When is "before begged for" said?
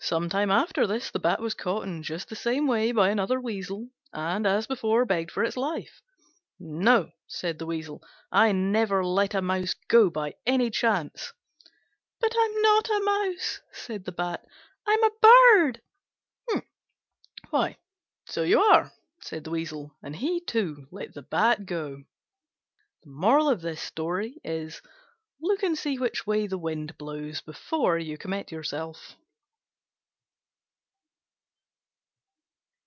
4.68-5.42